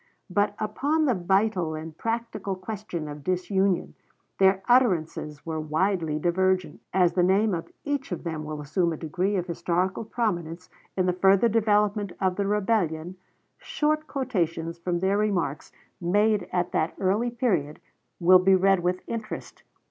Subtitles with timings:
[0.31, 3.93] But upon the vital and practical question of disunion
[4.39, 6.81] their utterances were widely divergent.
[6.91, 11.05] As the name of each of them will assume a degree of historical prominence in
[11.05, 13.15] the further development of the rebellion,
[13.59, 15.71] short quotations from their remarks
[16.01, 17.79] made at that early period
[18.19, 19.61] will be read with interest.